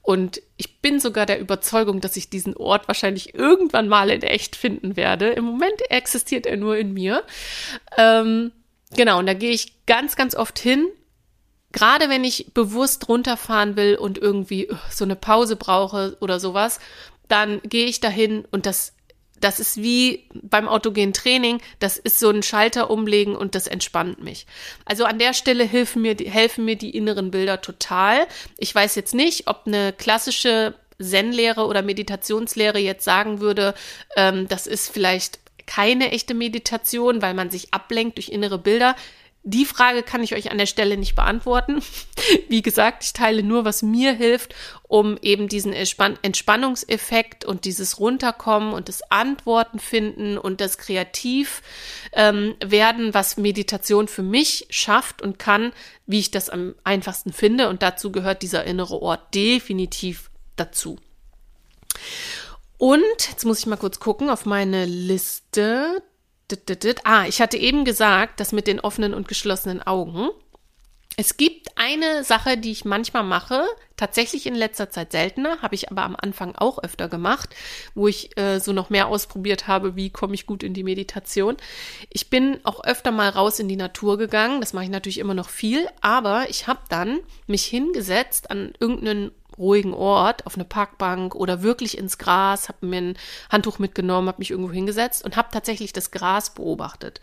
[0.00, 4.56] Und ich bin sogar der Überzeugung, dass ich diesen Ort wahrscheinlich irgendwann mal in echt
[4.56, 5.28] finden werde.
[5.28, 7.22] Im Moment existiert er nur in mir.
[7.98, 8.50] Ähm,
[8.96, 10.88] genau, und da gehe ich ganz, ganz oft hin.
[11.70, 16.80] Gerade wenn ich bewusst runterfahren will und irgendwie so eine Pause brauche oder sowas,
[17.28, 18.94] dann gehe ich dahin und das
[19.42, 24.22] das ist wie beim autogenen Training, das ist so ein Schalter umlegen und das entspannt
[24.22, 24.46] mich.
[24.84, 28.26] Also an der Stelle helfen mir, die, helfen mir die inneren Bilder total.
[28.56, 33.74] Ich weiß jetzt nicht, ob eine klassische Zen-Lehre oder Meditationslehre jetzt sagen würde,
[34.16, 38.96] ähm, das ist vielleicht keine echte Meditation, weil man sich ablenkt durch innere Bilder.
[39.44, 41.82] Die Frage kann ich euch an der Stelle nicht beantworten.
[42.48, 48.72] Wie gesagt, ich teile nur, was mir hilft, um eben diesen Entspannungseffekt und dieses Runterkommen
[48.72, 51.62] und das Antworten finden und das Kreativ
[52.12, 55.72] ähm, werden, was Meditation für mich schafft und kann,
[56.06, 57.68] wie ich das am einfachsten finde.
[57.68, 60.98] Und dazu gehört dieser innere Ort definitiv dazu.
[62.78, 66.02] Und jetzt muss ich mal kurz gucken auf meine Liste.
[67.04, 70.30] Ah, ich hatte eben gesagt, das mit den offenen und geschlossenen Augen.
[71.18, 73.64] Es gibt eine Sache, die ich manchmal mache,
[73.96, 77.54] tatsächlich in letzter Zeit seltener, habe ich aber am Anfang auch öfter gemacht,
[77.94, 81.58] wo ich äh, so noch mehr ausprobiert habe, wie komme ich gut in die Meditation.
[82.08, 85.34] Ich bin auch öfter mal raus in die Natur gegangen, das mache ich natürlich immer
[85.34, 91.34] noch viel, aber ich habe dann mich hingesetzt an irgendeinen ruhigen Ort, auf eine Parkbank
[91.34, 93.18] oder wirklich ins Gras, habe mir ein
[93.50, 97.20] Handtuch mitgenommen, habe mich irgendwo hingesetzt und habe tatsächlich das Gras beobachtet.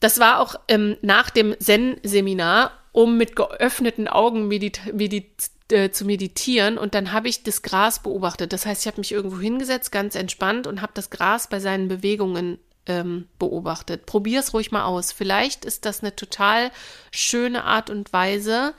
[0.00, 6.04] Das war auch ähm, nach dem Zen-Seminar, um mit geöffneten Augen medit medit äh, zu
[6.04, 8.52] meditieren und dann habe ich das Gras beobachtet.
[8.52, 11.88] Das heißt, ich habe mich irgendwo hingesetzt, ganz entspannt und habe das Gras bei seinen
[11.88, 14.06] Bewegungen ähm, beobachtet.
[14.06, 15.12] Probier es ruhig mal aus.
[15.12, 16.70] Vielleicht ist das eine total
[17.12, 18.74] schöne Art und Weise,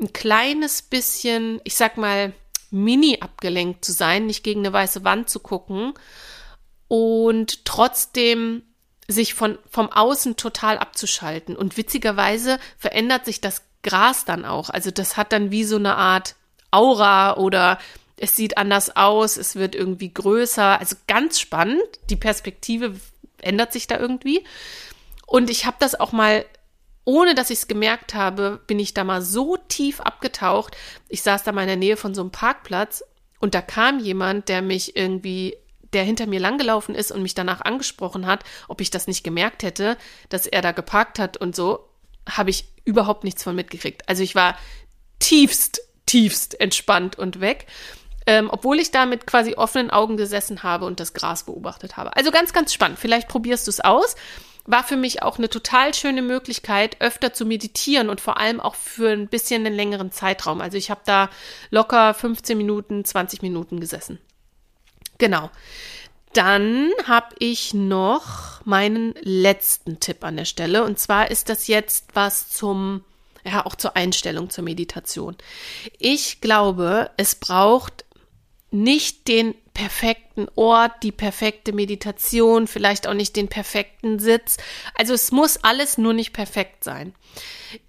[0.00, 2.32] ein kleines bisschen, ich sag mal,
[2.70, 5.94] mini abgelenkt zu sein, nicht gegen eine weiße Wand zu gucken
[6.88, 8.62] und trotzdem
[9.08, 11.56] sich von, vom Außen total abzuschalten.
[11.56, 14.68] Und witzigerweise verändert sich das Gras dann auch.
[14.68, 16.34] Also das hat dann wie so eine Art
[16.70, 17.78] Aura oder
[18.16, 20.80] es sieht anders aus, es wird irgendwie größer.
[20.80, 21.82] Also ganz spannend.
[22.10, 22.96] Die Perspektive
[23.40, 24.44] ändert sich da irgendwie.
[25.26, 26.44] Und ich habe das auch mal
[27.06, 30.76] ohne dass ich es gemerkt habe, bin ich da mal so tief abgetaucht.
[31.08, 33.02] Ich saß da mal in der Nähe von so einem Parkplatz
[33.38, 35.56] und da kam jemand, der mich irgendwie,
[35.92, 39.62] der hinter mir langgelaufen ist und mich danach angesprochen hat, ob ich das nicht gemerkt
[39.62, 39.96] hätte,
[40.30, 41.88] dass er da geparkt hat und so,
[42.28, 44.08] habe ich überhaupt nichts von mitgekriegt.
[44.08, 44.58] Also ich war
[45.20, 47.66] tiefst, tiefst entspannt und weg.
[48.26, 52.16] Ähm, obwohl ich da mit quasi offenen Augen gesessen habe und das Gras beobachtet habe.
[52.16, 52.98] Also ganz, ganz spannend.
[52.98, 54.16] Vielleicht probierst du es aus
[54.66, 58.74] war für mich auch eine total schöne Möglichkeit, öfter zu meditieren und vor allem auch
[58.74, 60.60] für ein bisschen einen längeren Zeitraum.
[60.60, 61.30] Also ich habe da
[61.70, 64.18] locker 15 Minuten, 20 Minuten gesessen.
[65.18, 65.50] Genau.
[66.32, 70.84] Dann habe ich noch meinen letzten Tipp an der Stelle.
[70.84, 73.04] Und zwar ist das jetzt was zum,
[73.44, 75.36] ja, auch zur Einstellung zur Meditation.
[75.98, 78.04] Ich glaube, es braucht
[78.82, 84.56] nicht den perfekten Ort, die perfekte Meditation, vielleicht auch nicht den perfekten Sitz.
[84.94, 87.14] Also es muss alles nur nicht perfekt sein.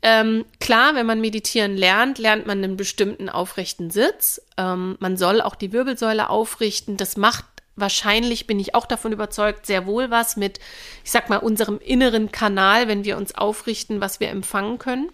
[0.01, 4.41] Ähm, klar, wenn man meditieren lernt, lernt man einen bestimmten aufrechten Sitz.
[4.57, 6.97] Ähm, man soll auch die Wirbelsäule aufrichten.
[6.97, 7.45] Das macht
[7.77, 10.59] wahrscheinlich, bin ich auch davon überzeugt, sehr wohl was mit,
[11.05, 15.09] ich sag mal, unserem inneren Kanal, wenn wir uns aufrichten, was wir empfangen können.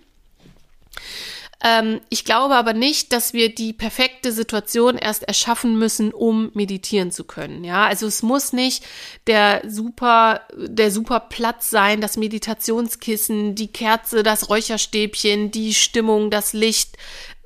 [1.64, 7.10] Ähm, ich glaube aber nicht, dass wir die perfekte Situation erst erschaffen müssen, um meditieren
[7.10, 7.64] zu können.
[7.64, 8.84] Ja, also es muss nicht
[9.28, 16.52] der super, der super Platz sein, das Meditationskissen, die Kerze, das Räucherstäbchen, die Stimmung, das
[16.52, 16.98] Licht,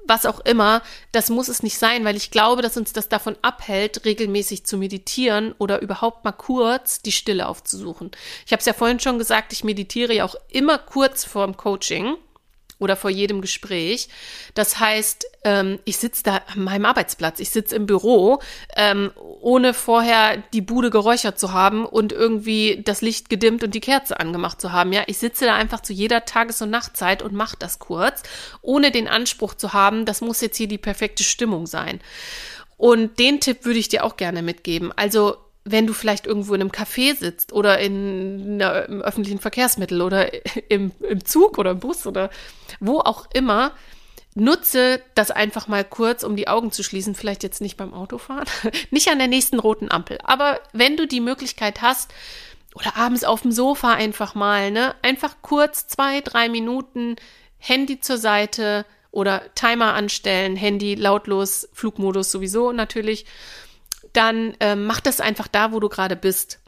[0.07, 3.35] was auch immer, das muss es nicht sein, weil ich glaube, dass uns das davon
[3.41, 8.11] abhält, regelmäßig zu meditieren oder überhaupt mal kurz die Stille aufzusuchen.
[8.45, 12.15] Ich habe es ja vorhin schon gesagt, ich meditiere ja auch immer kurz vorm Coaching
[12.79, 14.09] oder vor jedem Gespräch.
[14.53, 18.39] Das heißt, ähm, ich sitze da an meinem Arbeitsplatz, ich sitze im Büro,
[18.75, 19.11] ähm,
[19.41, 24.19] ohne vorher die Bude geräuchert zu haben und irgendwie das Licht gedimmt und die Kerze
[24.19, 24.93] angemacht zu haben.
[24.93, 28.23] Ja, ich sitze da einfach zu jeder Tages- und Nachtzeit und mache das kurz,
[28.61, 31.99] ohne den Anspruch zu haben, das muss jetzt hier die perfekte Stimmung sein.
[32.77, 34.91] Und den Tipp würde ich dir auch gerne mitgeben.
[34.95, 35.37] Also
[35.69, 40.31] wenn du vielleicht irgendwo in einem Café sitzt oder in einer, im öffentlichen Verkehrsmittel oder
[40.69, 42.29] im, im Zug oder im Bus oder
[42.79, 43.73] wo auch immer,
[44.33, 47.15] nutze das einfach mal kurz, um die Augen zu schließen.
[47.15, 48.47] Vielleicht jetzt nicht beim Autofahren,
[48.91, 50.19] nicht an der nächsten roten Ampel.
[50.23, 52.13] Aber wenn du die Möglichkeit hast,
[52.75, 57.15] oder abends auf dem Sofa einfach mal, ne, einfach kurz zwei, drei Minuten
[57.57, 63.25] Handy zur Seite oder Timer anstellen, Handy lautlos, Flugmodus sowieso natürlich
[64.13, 66.59] dann ähm, mach das einfach da, wo du gerade bist.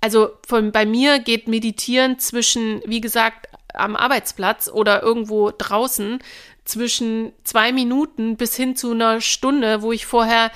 [0.00, 6.18] Also von, bei mir geht Meditieren zwischen, wie gesagt, am Arbeitsplatz oder irgendwo draußen
[6.64, 10.50] zwischen zwei Minuten bis hin zu einer Stunde, wo ich vorher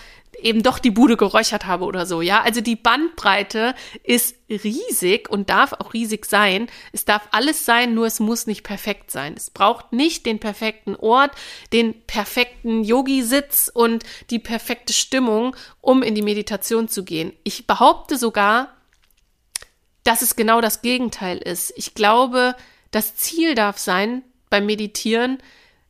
[0.44, 2.42] eben doch die Bude geräuchert habe oder so, ja.
[2.42, 6.68] Also die Bandbreite ist riesig und darf auch riesig sein.
[6.92, 9.34] Es darf alles sein, nur es muss nicht perfekt sein.
[9.36, 11.32] Es braucht nicht den perfekten Ort,
[11.72, 17.32] den perfekten Yogi-Sitz und die perfekte Stimmung, um in die Meditation zu gehen.
[17.44, 18.76] Ich behaupte sogar,
[20.04, 21.72] dass es genau das Gegenteil ist.
[21.76, 22.56] Ich glaube,
[22.90, 25.38] das Ziel darf sein beim Meditieren,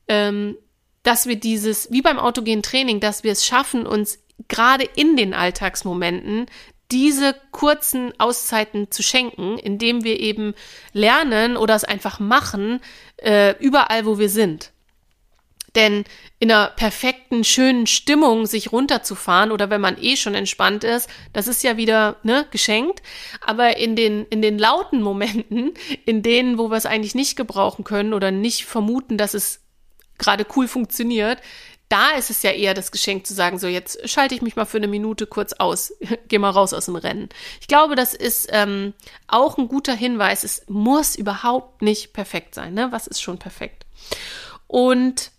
[0.08, 0.56] ähm,
[1.02, 5.34] dass wir dieses, wie beim autogenen Training, dass wir es schaffen, uns gerade in den
[5.34, 6.46] Alltagsmomenten
[6.90, 10.54] diese kurzen Auszeiten zu schenken, indem wir eben
[10.92, 12.80] lernen oder es einfach machen,
[13.18, 14.72] äh, überall, wo wir sind.
[15.76, 16.04] Denn
[16.40, 21.46] in einer perfekten, schönen Stimmung sich runterzufahren oder wenn man eh schon entspannt ist, das
[21.46, 23.02] ist ja wieder ne, geschenkt.
[23.40, 25.74] Aber in den, in den lauten Momenten,
[26.06, 29.60] in denen, wo wir es eigentlich nicht gebrauchen können oder nicht vermuten, dass es
[30.18, 31.38] gerade cool funktioniert,
[31.90, 34.64] da ist es ja eher das Geschenk zu sagen, so jetzt schalte ich mich mal
[34.64, 35.92] für eine Minute kurz aus,
[36.28, 37.28] geh mal raus aus dem Rennen.
[37.60, 38.94] Ich glaube, das ist ähm,
[39.26, 40.44] auch ein guter Hinweis.
[40.44, 42.74] Es muss überhaupt nicht perfekt sein.
[42.74, 42.88] Ne?
[42.92, 43.84] Was ist schon perfekt?
[44.68, 45.32] Und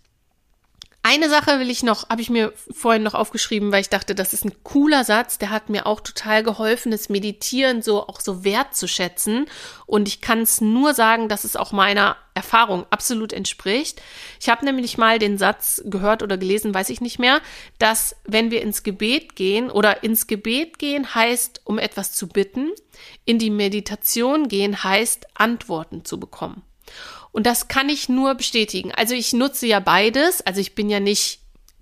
[1.04, 4.32] eine Sache will ich noch, habe ich mir vorhin noch aufgeschrieben, weil ich dachte, das
[4.32, 8.44] ist ein cooler Satz, der hat mir auch total geholfen, das Meditieren so auch so
[8.44, 9.46] wertzuschätzen.
[9.86, 14.00] Und ich kann es nur sagen, dass es auch meiner Erfahrung absolut entspricht.
[14.40, 17.40] Ich habe nämlich mal den Satz gehört oder gelesen, weiß ich nicht mehr,
[17.78, 22.70] dass wenn wir ins Gebet gehen oder ins Gebet gehen heißt, um etwas zu bitten,
[23.24, 26.62] in die Meditation gehen heißt, Antworten zu bekommen.
[27.32, 28.92] Und das kann ich nur bestätigen.
[28.92, 30.42] Also ich nutze ja beides.
[30.42, 31.40] Also ich bin ja nicht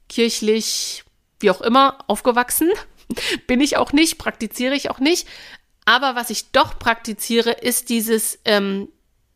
[0.09, 1.05] kirchlich,
[1.41, 2.71] wie auch immer, aufgewachsen.
[3.47, 5.27] bin ich auch nicht, praktiziere ich auch nicht.
[5.85, 8.89] Aber was ich doch praktiziere, ist dieses, ähm,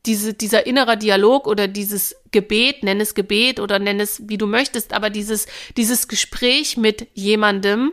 [0.07, 4.47] diese, dieser innere Dialog oder dieses Gebet, nenn es Gebet oder nenn es wie du
[4.47, 5.47] möchtest, aber dieses,
[5.77, 7.93] dieses Gespräch mit jemandem,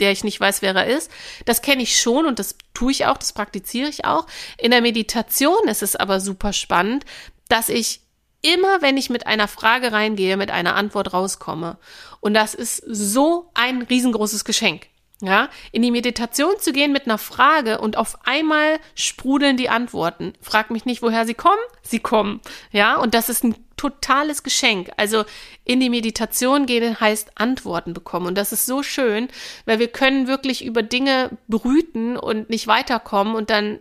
[0.00, 1.10] der ich nicht weiß, wer er ist.
[1.44, 4.26] Das kenne ich schon und das tue ich auch, das praktiziere ich auch.
[4.58, 7.04] In der Meditation ist es aber super spannend,
[7.52, 8.00] dass ich
[8.40, 11.78] immer, wenn ich mit einer Frage reingehe, mit einer Antwort rauskomme.
[12.20, 14.88] Und das ist so ein riesengroßes Geschenk.
[15.20, 20.32] Ja, in die Meditation zu gehen mit einer Frage und auf einmal sprudeln die Antworten.
[20.40, 21.60] Frag mich nicht, woher sie kommen.
[21.82, 22.40] Sie kommen.
[22.72, 24.90] Ja, und das ist ein totales Geschenk.
[24.96, 25.24] Also
[25.64, 28.26] in die Meditation gehen heißt Antworten bekommen.
[28.26, 29.28] Und das ist so schön,
[29.64, 33.36] weil wir können wirklich über Dinge brüten und nicht weiterkommen.
[33.36, 33.78] Und dann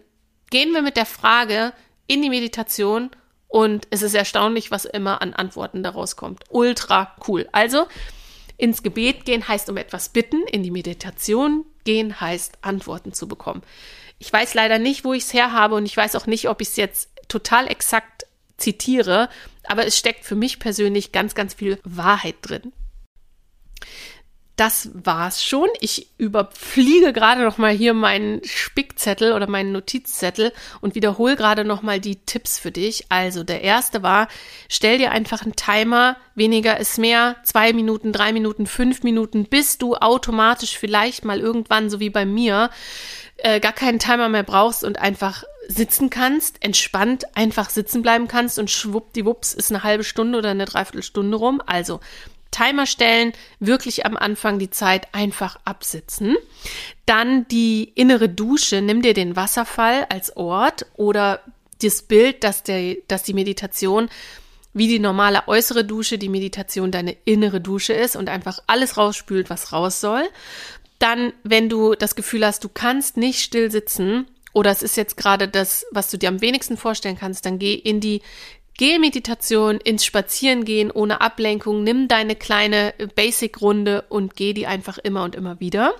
[0.52, 1.74] gehen wir mit der Frage
[2.06, 3.10] in die Meditation
[3.52, 6.46] und es ist erstaunlich, was immer an Antworten daraus kommt.
[6.50, 7.50] Ultra cool.
[7.52, 7.86] Also,
[8.56, 13.62] ins Gebet gehen heißt um etwas bitten, in die Meditation gehen heißt Antworten zu bekommen.
[14.20, 16.62] Ich weiß leider nicht, wo ich es her habe und ich weiß auch nicht, ob
[16.62, 19.28] ich es jetzt total exakt zitiere,
[19.66, 22.72] aber es steckt für mich persönlich ganz, ganz viel Wahrheit drin
[24.62, 25.70] das war's schon.
[25.80, 31.82] Ich überfliege gerade noch mal hier meinen Spickzettel oder meinen Notizzettel und wiederhole gerade noch
[31.82, 33.06] mal die Tipps für dich.
[33.10, 34.28] Also der erste war:
[34.70, 36.16] Stell dir einfach einen Timer.
[36.36, 37.38] Weniger ist mehr.
[37.44, 42.28] Zwei Minuten, drei Minuten, fünf Minuten, bis du automatisch vielleicht mal irgendwann, so wie bei
[42.28, 42.70] mir,
[43.38, 48.60] äh, gar keinen Timer mehr brauchst und einfach sitzen kannst, entspannt einfach sitzen bleiben kannst
[48.60, 51.62] und schwuppdiwupps ist eine halbe Stunde oder eine Dreiviertelstunde rum.
[51.66, 52.00] Also
[52.52, 56.36] Timer stellen, wirklich am Anfang die Zeit einfach absitzen.
[57.06, 61.42] Dann die innere Dusche, nimm dir den Wasserfall als Ort oder
[61.82, 64.10] das Bild, dass, der, dass die Meditation
[64.74, 69.50] wie die normale äußere Dusche, die Meditation deine innere Dusche ist und einfach alles rausspült,
[69.50, 70.24] was raus soll.
[71.00, 75.18] Dann, wenn du das Gefühl hast, du kannst nicht still sitzen oder es ist jetzt
[75.18, 78.22] gerade das, was du dir am wenigsten vorstellen kannst, dann geh in die
[78.82, 81.84] Geh-Meditation ins Spazierengehen ohne Ablenkung.
[81.84, 85.94] Nimm deine kleine Basic-Runde und geh die einfach immer und immer wieder.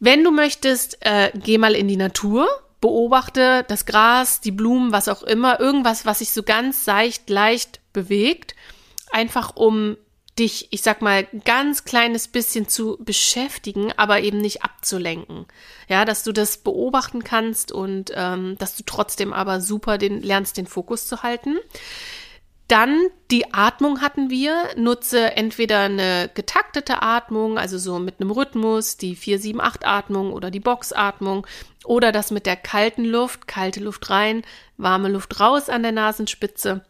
[0.00, 2.48] Wenn du möchtest, äh, geh mal in die Natur,
[2.80, 7.80] beobachte das Gras, die Blumen, was auch immer, irgendwas, was sich so ganz seicht, leicht
[7.92, 8.54] bewegt,
[9.10, 9.98] einfach um
[10.38, 15.46] dich, ich sag mal, ganz kleines bisschen zu beschäftigen, aber eben nicht abzulenken.
[15.88, 20.56] Ja, dass du das beobachten kannst und ähm, dass du trotzdem aber super den lernst,
[20.56, 21.56] den Fokus zu halten.
[22.68, 24.70] Dann die Atmung hatten wir.
[24.76, 31.46] Nutze entweder eine getaktete Atmung, also so mit einem Rhythmus, die 4-7-8-Atmung oder die Boxatmung
[31.84, 34.42] oder das mit der kalten Luft, kalte Luft rein,
[34.76, 36.84] warme Luft raus an der Nasenspitze.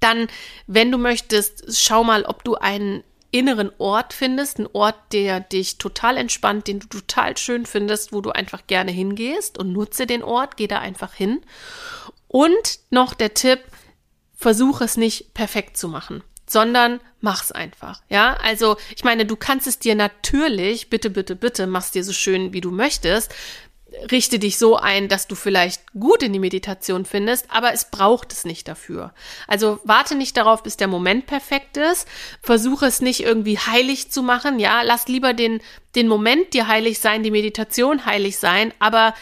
[0.00, 0.28] Dann,
[0.66, 5.78] wenn du möchtest, schau mal, ob du einen inneren Ort findest, einen Ort, der dich
[5.78, 10.22] total entspannt, den du total schön findest, wo du einfach gerne hingehst und nutze den
[10.22, 11.40] Ort, geh da einfach hin.
[12.26, 13.60] Und noch der Tipp,
[14.40, 18.02] versuche es nicht perfekt zu machen, sondern mach's einfach.
[18.08, 22.12] Ja, also ich meine, du kannst es dir natürlich, bitte, bitte, bitte, mach's dir so
[22.12, 23.34] schön, wie du möchtest.
[24.10, 28.32] Richte dich so ein, dass du vielleicht gut in die Meditation findest, aber es braucht
[28.32, 29.12] es nicht dafür.
[29.48, 32.06] Also warte nicht darauf, bis der Moment perfekt ist.
[32.40, 34.58] Versuche es nicht irgendwie heilig zu machen.
[34.60, 35.60] Ja, lass lieber den,
[35.96, 39.14] den Moment dir heilig sein, die Meditation heilig sein, aber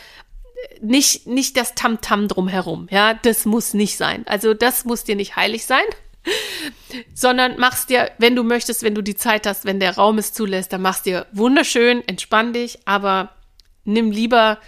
[0.81, 2.89] nicht, nicht das Tamtam -Tam drumherum.
[2.91, 4.27] Ja, das muss nicht sein.
[4.27, 5.85] Also das muss dir nicht heilig sein,
[7.15, 10.33] sondern machst dir, wenn du möchtest, wenn du die Zeit hast, wenn der Raum es
[10.33, 13.31] zulässt, dann machst dir wunderschön, entspann dich, aber
[13.89, 14.59] nimm lieber,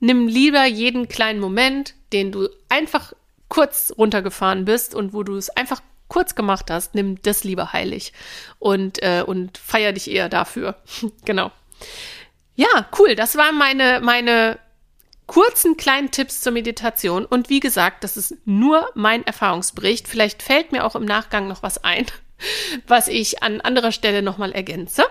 [0.00, 3.12] nimm lieber jeden kleinen Moment, den du einfach
[3.48, 8.12] kurz runtergefahren bist und wo du es einfach kurz gemacht hast, nimm das lieber heilig
[8.58, 10.76] und, äh, und feier dich eher dafür.
[11.24, 11.52] genau.
[12.54, 13.14] Ja, cool.
[13.14, 14.58] Das waren meine, meine
[15.26, 17.24] kurzen kleinen Tipps zur Meditation.
[17.24, 20.06] Und wie gesagt, das ist nur mein Erfahrungsbericht.
[20.08, 22.06] Vielleicht fällt mir auch im Nachgang noch was ein,
[22.86, 25.04] was ich an anderer Stelle nochmal ergänze.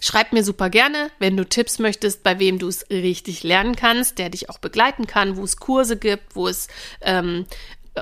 [0.00, 4.18] Schreib mir super gerne, wenn du Tipps möchtest, bei wem du es richtig lernen kannst,
[4.18, 6.68] der dich auch begleiten kann, wo es Kurse gibt, wo es
[7.00, 7.46] ähm,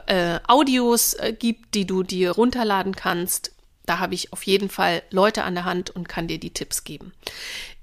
[0.06, 3.52] äh, Audios äh, gibt, die du dir runterladen kannst.
[3.86, 6.84] Da habe ich auf jeden Fall Leute an der Hand und kann dir die Tipps
[6.84, 7.12] geben.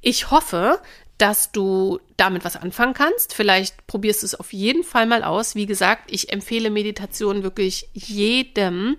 [0.01, 0.81] Ich hoffe,
[1.17, 3.35] dass du damit was anfangen kannst.
[3.35, 5.53] Vielleicht probierst du es auf jeden Fall mal aus.
[5.53, 8.97] Wie gesagt, ich empfehle Meditation wirklich jedem.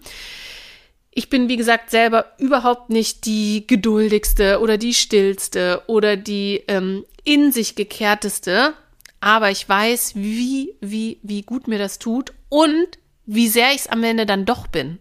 [1.15, 7.05] Ich bin, wie gesagt, selber überhaupt nicht die geduldigste oder die stillste oder die ähm,
[7.23, 8.73] in sich gekehrteste.
[9.21, 13.87] Aber ich weiß, wie, wie, wie gut mir das tut und wie sehr ich es
[13.87, 14.99] am Ende dann doch bin.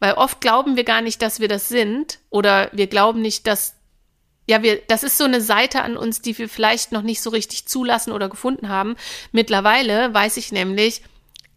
[0.00, 3.74] Weil oft glauben wir gar nicht, dass wir das sind oder wir glauben nicht, dass
[4.48, 7.30] ja, wir, das ist so eine Seite an uns, die wir vielleicht noch nicht so
[7.30, 8.96] richtig zulassen oder gefunden haben.
[9.32, 11.02] Mittlerweile weiß ich nämlich,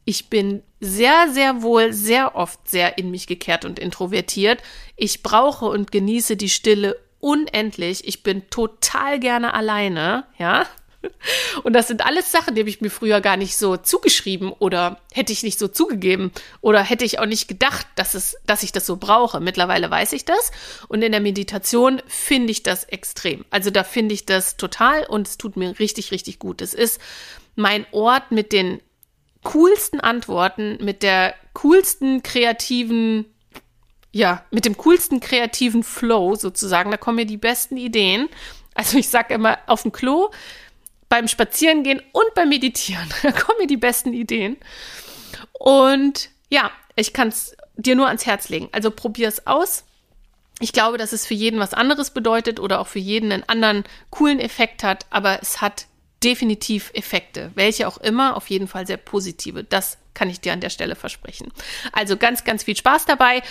[0.10, 4.60] ich bin sehr, sehr wohl, sehr oft sehr in mich gekehrt und introvertiert.
[4.95, 8.08] Ich brauche und genieße die Stille unendlich.
[8.08, 10.65] Ich bin total gerne alleine, ja.
[11.63, 15.00] Und das sind alles Sachen, die habe ich mir früher gar nicht so zugeschrieben oder
[15.13, 18.74] hätte ich nicht so zugegeben oder hätte ich auch nicht gedacht, dass, es, dass ich
[18.74, 19.39] das so brauche.
[19.39, 20.52] Mittlerweile weiß ich das
[20.89, 23.45] und in der Meditation finde ich das extrem.
[23.50, 26.62] Also da finde ich das total und es tut mir richtig, richtig gut.
[26.62, 27.00] Es ist
[27.56, 28.82] mein Ort mit den
[29.43, 33.25] coolsten Antworten, mit der coolsten kreativen
[34.12, 36.91] ja, mit dem coolsten kreativen Flow sozusagen.
[36.91, 38.30] Da kommen mir die besten Ideen.
[38.73, 40.32] Also ich sage immer, auf dem Klo
[41.10, 43.08] beim Spazierengehen und beim Meditieren.
[43.23, 44.58] Da kommen mir die besten Ideen.
[45.54, 48.69] Und ja, ich kann es dir nur ans Herz legen.
[48.71, 49.86] Also probier es aus.
[50.60, 53.84] Ich glaube, dass es für jeden was anderes bedeutet oder auch für jeden einen anderen
[54.10, 55.86] coolen Effekt hat, aber es hat
[56.23, 59.63] definitiv Effekte, welche auch immer, auf jeden Fall sehr positive.
[59.63, 61.51] Das kann ich dir an der Stelle versprechen.
[61.93, 63.41] Also ganz, ganz viel Spaß dabei.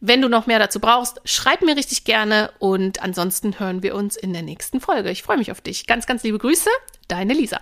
[0.00, 4.16] Wenn du noch mehr dazu brauchst, schreib mir richtig gerne und ansonsten hören wir uns
[4.16, 5.10] in der nächsten Folge.
[5.10, 5.86] Ich freue mich auf dich.
[5.86, 6.70] Ganz, ganz liebe Grüße,
[7.08, 7.60] deine Lisa.